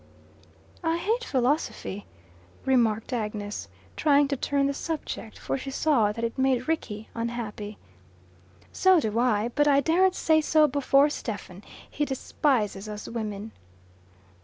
[0.83, 2.07] "I hate philosophy,"
[2.65, 7.77] remarked Agnes, trying to turn the subject, for she saw that it made Rickie unhappy.
[8.71, 9.51] "So do I.
[9.53, 11.63] But I daren't say so before Stephen.
[11.87, 13.51] He despises us women."